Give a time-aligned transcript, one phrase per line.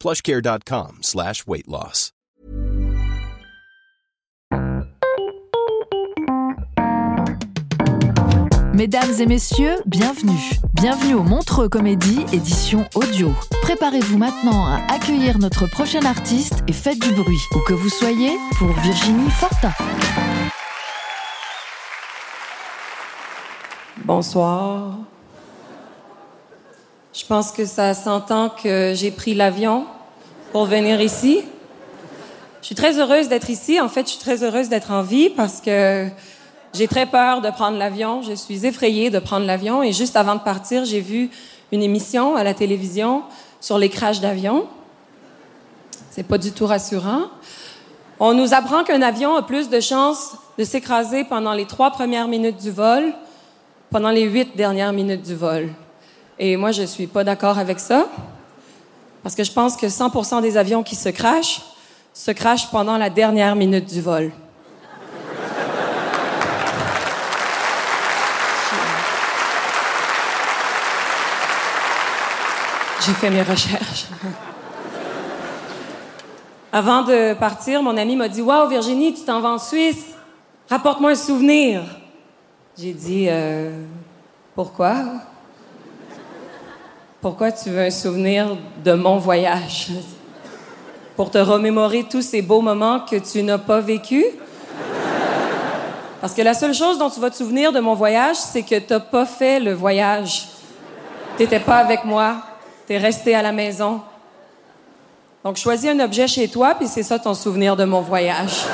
[0.00, 2.12] plushcare.com slash weight loss.
[8.76, 10.50] Mesdames et messieurs, bienvenue.
[10.74, 13.32] Bienvenue au Montreux Comédie, édition audio.
[13.62, 18.32] Préparez-vous maintenant à accueillir notre prochain artiste et faites du bruit, où que vous soyez,
[18.58, 19.72] pour Virginie Fortin.
[24.04, 24.98] Bonsoir.
[27.26, 29.84] Je pense que ça s'entend que j'ai pris l'avion
[30.52, 31.40] pour venir ici.
[32.60, 33.80] Je suis très heureuse d'être ici.
[33.80, 36.06] En fait, je suis très heureuse d'être en vie parce que
[36.72, 38.22] j'ai très peur de prendre l'avion.
[38.22, 39.82] Je suis effrayée de prendre l'avion.
[39.82, 41.28] Et juste avant de partir, j'ai vu
[41.72, 43.24] une émission à la télévision
[43.60, 44.68] sur les crashs d'avions.
[46.12, 47.22] C'est pas du tout rassurant.
[48.20, 52.28] On nous apprend qu'un avion a plus de chances de s'écraser pendant les trois premières
[52.28, 53.12] minutes du vol,
[53.90, 55.72] pendant les huit dernières minutes du vol.
[56.38, 58.08] Et moi, je suis pas d'accord avec ça,
[59.22, 61.62] parce que je pense que 100% des avions qui se crashent
[62.12, 64.32] se crashent pendant la dernière minute du vol.
[73.00, 74.06] J'ai fait mes recherches.
[76.72, 80.06] Avant de partir, mon ami m'a dit Waouh, Virginie, tu t'en vas en Suisse.
[80.68, 81.82] Rapporte-moi un souvenir.
[82.76, 83.84] J'ai dit euh,
[84.54, 84.96] Pourquoi
[87.20, 89.88] Pourquoi tu veux un souvenir de mon voyage?
[91.16, 94.26] Pour te remémorer tous ces beaux moments que tu n'as pas vécus?
[96.20, 98.78] Parce que la seule chose dont tu vas te souvenir de mon voyage, c'est que
[98.78, 100.48] tu n'as pas fait le voyage.
[101.36, 102.36] Tu n'étais pas avec moi.
[102.86, 104.00] Tu es resté à la maison.
[105.42, 108.64] Donc, choisis un objet chez toi, puis c'est ça ton souvenir de mon voyage.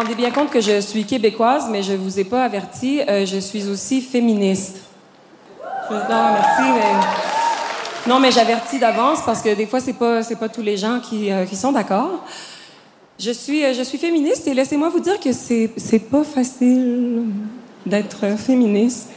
[0.00, 3.36] Rendez bien compte que je suis québécoise, mais je vous ai pas averti, euh, je
[3.36, 4.78] suis aussi féministe.
[5.90, 8.10] Non, merci, mais...
[8.10, 11.00] Non, mais j'avertis d'avance parce que des fois, c'est pas, c'est pas tous les gens
[11.00, 12.24] qui, euh, qui sont d'accord.
[13.18, 17.24] Je suis, euh, je suis féministe et laissez-moi vous dire que c'est, c'est pas facile
[17.84, 19.10] d'être féministe.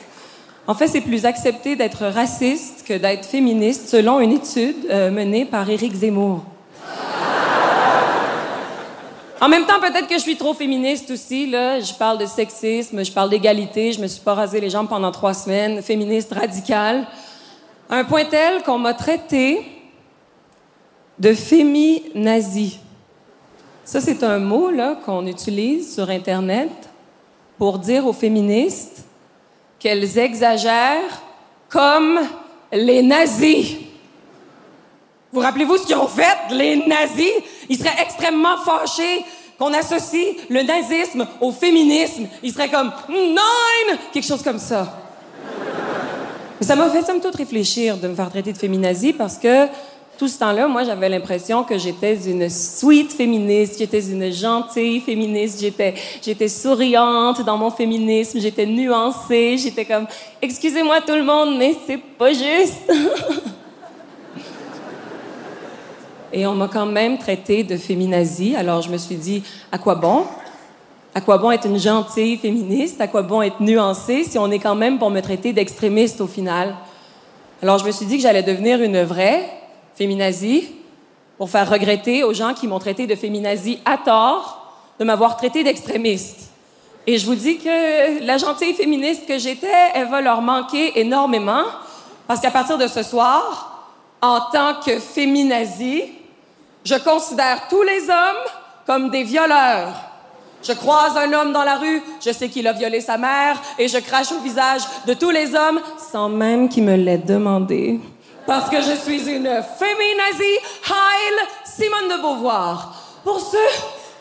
[0.68, 5.70] En fait, c'est plus accepté d'être raciste que d'être féministe, selon une étude menée par
[5.70, 6.44] Éric Zemmour.
[9.44, 11.48] En même temps, peut-être que je suis trop féministe aussi.
[11.48, 11.82] Là.
[11.82, 15.12] Je parle de sexisme, je parle d'égalité, je me suis pas rasé les jambes pendant
[15.12, 17.06] trois semaines, féministe radicale.
[17.90, 19.66] Un point tel qu'on m'a traité
[21.20, 22.80] de féminazie.
[23.84, 26.72] Ça, c'est un mot là, qu'on utilise sur Internet
[27.58, 29.04] pour dire aux féministes
[29.78, 31.22] qu'elles exagèrent
[31.68, 32.18] comme
[32.72, 33.76] les nazis.
[35.34, 37.32] Vous rappelez-vous ce qu'ils ont fait, les nazis?
[37.68, 39.26] Ils seraient extrêmement fâchés
[39.58, 42.28] qu'on associe le nazisme au féminisme.
[42.44, 43.98] Ils seraient comme Nine!
[44.14, 44.96] Quelque chose comme ça.
[46.60, 49.66] Mais ça m'a fait somme toute réfléchir de me faire traiter de féminazie parce que
[50.20, 55.60] tout ce temps-là, moi, j'avais l'impression que j'étais une sweet féministe, j'étais une gentille féministe,
[55.60, 60.06] j'étais, j'étais souriante dans mon féminisme, j'étais nuancée, j'étais comme,
[60.44, 62.92] excusez-moi tout le monde, mais c'est pas juste.
[66.34, 68.56] Et on m'a quand même traité de féminazie.
[68.56, 70.26] Alors je me suis dit, à quoi bon?
[71.14, 73.00] À quoi bon être une gentille féministe?
[73.00, 76.28] À quoi bon être nuancée si on est quand même pour me traiter d'extrémiste au
[76.28, 76.76] final?
[77.62, 79.48] Alors je me suis dit que j'allais devenir une vraie
[79.96, 80.72] féminazie
[81.38, 84.60] pour faire regretter aux gens qui m'ont traité de féminazie à tort
[85.00, 86.50] de m'avoir traité d'extrémiste.
[87.06, 91.64] Et je vous dis que la gentille féministe que j'étais, elle va leur manquer énormément
[92.28, 93.92] parce qu'à partir de ce soir,
[94.22, 96.04] en tant que féminazie,
[96.84, 98.44] je considère tous les hommes
[98.86, 99.94] comme des violeurs.
[100.62, 103.88] Je croise un homme dans la rue, je sais qu'il a violé sa mère et
[103.88, 105.80] je crache au visage de tous les hommes
[106.12, 108.00] sans même qu'il me l'ait demandé.
[108.46, 110.60] Parce que je suis une féminazie,
[110.90, 112.94] Heil Simone de Beauvoir.
[113.24, 113.58] Pour ceux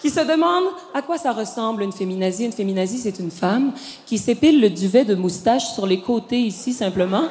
[0.01, 3.73] qui se demandent à quoi ça ressemble une féminazie, une féminazie, c'est une femme
[4.05, 7.25] qui s'épile le duvet de moustache sur les côtés ici simplement.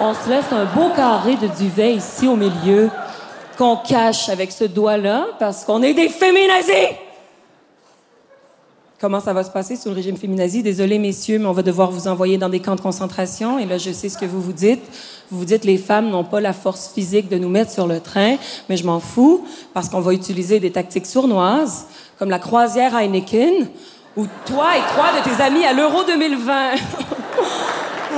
[0.00, 2.90] On se laisse un beau carré de duvet ici au milieu
[3.58, 6.94] qu'on cache avec ce doigt-là parce qu'on est des féminazis
[9.00, 10.62] comment ça va se passer sous le régime féminazi?
[10.62, 13.58] Désolé, messieurs, mais on va devoir vous envoyer dans des camps de concentration.
[13.58, 14.82] Et là, je sais ce que vous vous dites.
[15.30, 18.00] Vous vous dites, les femmes n'ont pas la force physique de nous mettre sur le
[18.00, 18.36] train,
[18.68, 21.86] mais je m'en fous parce qu'on va utiliser des tactiques sournoises,
[22.18, 23.68] comme la croisière Heineken,
[24.16, 26.70] ou toi et trois de tes amis à l'Euro 2020.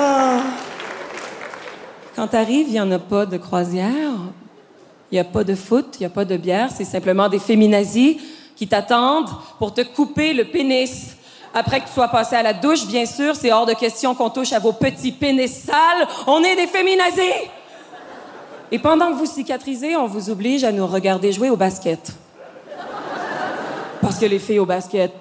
[0.02, 0.40] Ah.
[2.14, 4.12] Quand t'arrives, il n'y en a pas de croisière,
[5.10, 7.38] il n'y a pas de foot, il n'y a pas de bière, c'est simplement des
[7.38, 8.20] féminazis
[8.54, 11.16] qui t'attendent pour te couper le pénis.
[11.52, 14.30] Après que tu sois passé à la douche, bien sûr, c'est hors de question qu'on
[14.30, 16.06] touche à vos petits pénis sales.
[16.26, 17.48] On est des féminazis!
[18.70, 22.12] Et pendant que vous cicatrisez, on vous oblige à nous regarder jouer au basket.
[24.00, 25.12] Parce que les filles au basket,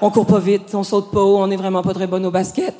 [0.00, 2.30] on court pas vite, on saute pas haut, on est vraiment pas très bonnes au
[2.30, 2.74] basket.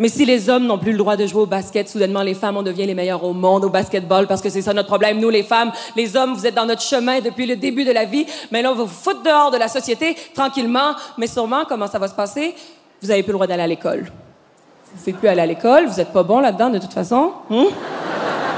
[0.00, 2.56] Mais si les hommes n'ont plus le droit de jouer au basket, soudainement les femmes,
[2.56, 5.20] on devient les meilleures au monde au basketball parce que c'est ça notre problème.
[5.20, 8.06] Nous, les femmes, les hommes, vous êtes dans notre chemin depuis le début de la
[8.06, 11.86] vie, mais là, on va vous foutre dehors de la société tranquillement, mais sûrement, comment
[11.86, 12.54] ça va se passer?
[13.02, 14.04] Vous avez plus le droit d'aller à l'école.
[14.04, 17.32] Vous ne pouvez plus aller à l'école, vous n'êtes pas bon là-dedans de toute façon.
[17.50, 17.66] Hein?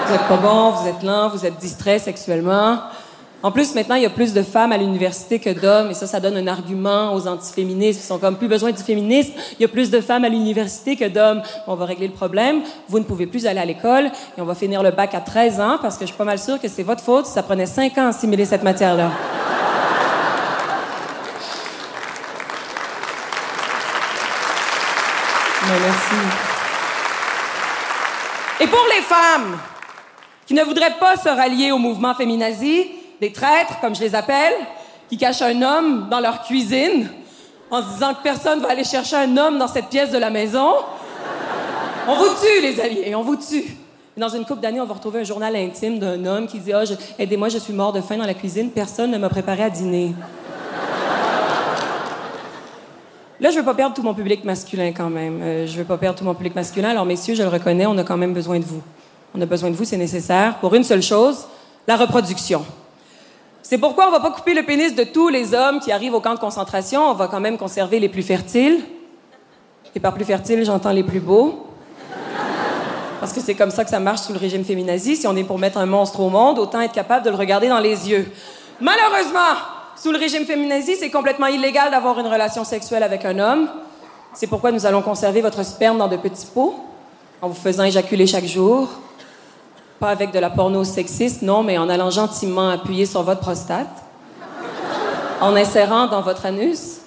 [0.06, 2.78] Vous n'êtes pas bon, vous êtes lent, vous êtes distrait sexuellement.
[3.44, 6.06] En plus, maintenant, il y a plus de femmes à l'université que d'hommes, et ça,
[6.06, 8.00] ça donne un argument aux antiféministes.
[8.04, 9.32] Ils sont comme plus besoin du féminisme.
[9.58, 11.42] Il y a plus de femmes à l'université que d'hommes.
[11.66, 12.62] On va régler le problème.
[12.88, 15.60] Vous ne pouvez plus aller à l'école, et on va finir le bac à 13
[15.60, 17.26] ans, parce que je suis pas mal sûre que c'est votre faute.
[17.26, 19.10] Ça prenait 5 ans à assimiler cette matière-là.
[25.80, 26.14] merci.
[28.60, 29.58] Et pour les femmes
[30.46, 34.52] qui ne voudraient pas se rallier au mouvement féminazi, des traîtres, comme je les appelle,
[35.08, 37.08] qui cachent un homme dans leur cuisine
[37.70, 40.28] en se disant que personne va aller chercher un homme dans cette pièce de la
[40.28, 40.70] maison.
[42.08, 43.76] On vous tue, les alliés, on vous tue.
[44.16, 46.82] dans une couple d'années, on va retrouver un journal intime d'un homme qui dit oh,
[47.16, 50.14] Aidez-moi, je suis mort de faim dans la cuisine, personne ne m'a préparé à dîner.
[53.38, 55.40] Là, je veux pas perdre tout mon public masculin quand même.
[55.42, 56.90] Euh, je veux pas perdre tout mon public masculin.
[56.90, 58.82] Alors, messieurs, je le reconnais, on a quand même besoin de vous.
[59.34, 61.46] On a besoin de vous, c'est nécessaire pour une seule chose
[61.86, 62.64] la reproduction.
[63.62, 66.20] C'est pourquoi on va pas couper le pénis de tous les hommes qui arrivent au
[66.20, 67.08] camp de concentration.
[67.08, 68.80] On va quand même conserver les plus fertiles.
[69.94, 71.66] Et par plus fertiles, j'entends les plus beaux.
[73.20, 75.14] Parce que c'est comme ça que ça marche sous le régime féminazi.
[75.14, 77.68] Si on est pour mettre un monstre au monde, autant être capable de le regarder
[77.68, 78.28] dans les yeux.
[78.80, 79.54] Malheureusement,
[79.94, 83.68] sous le régime féminazi, c'est complètement illégal d'avoir une relation sexuelle avec un homme.
[84.34, 86.74] C'est pourquoi nous allons conserver votre sperme dans de petits pots,
[87.40, 88.88] en vous faisant éjaculer chaque jour,
[90.02, 93.86] pas avec de la porno sexiste, non, mais en allant gentiment appuyer sur votre prostate,
[95.40, 97.02] en insérant dans votre anus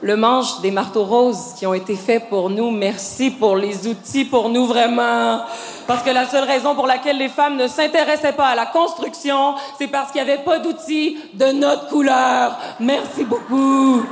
[0.00, 2.70] le manche des marteaux roses qui ont été faits pour nous.
[2.70, 5.40] Merci pour les outils pour nous vraiment.
[5.88, 9.56] Parce que la seule raison pour laquelle les femmes ne s'intéressaient pas à la construction,
[9.76, 12.56] c'est parce qu'il n'y avait pas d'outils de notre couleur.
[12.78, 14.04] Merci beaucoup.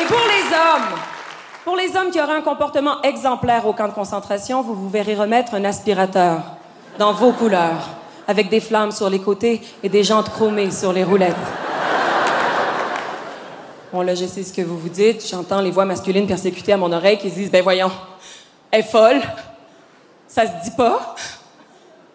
[0.00, 1.09] Et pour les hommes,
[1.70, 5.14] pour les hommes qui auraient un comportement exemplaire au camp de concentration, vous vous verrez
[5.14, 6.42] remettre un aspirateur
[6.98, 7.90] dans vos couleurs,
[8.26, 11.36] avec des flammes sur les côtés et des jantes chromées sur les roulettes.
[13.92, 15.24] Bon, là, je sais ce que vous vous dites.
[15.24, 17.92] J'entends les voix masculines persécutées à mon oreille qui se disent Ben voyons,
[18.72, 19.20] elle est folle.
[20.26, 21.14] Ça se dit pas.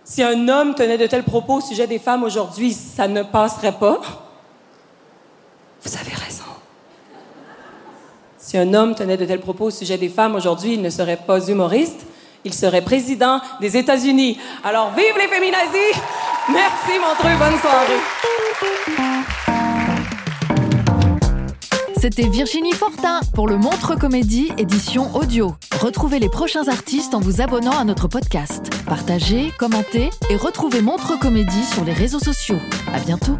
[0.03, 3.71] Si un homme tenait de tels propos au sujet des femmes aujourd'hui, ça ne passerait
[3.71, 4.01] pas.
[5.81, 6.54] Vous avez raison.
[8.45, 11.17] Si un homme tenait de tels propos au sujet des femmes aujourd'hui, il ne serait
[11.17, 12.05] pas humoriste,
[12.43, 14.37] il serait président des États-Unis.
[14.63, 15.99] Alors vive les féminazis!
[16.53, 18.01] Merci Montreux, bonne soirée.
[21.99, 25.55] C'était Virginie Fortin pour le Montre Comédie édition audio.
[25.81, 28.69] Retrouvez les prochains artistes en vous abonnant à notre podcast.
[28.85, 32.59] Partagez, commentez et retrouvez Montre Comédie sur les réseaux sociaux.
[32.93, 33.39] À bientôt.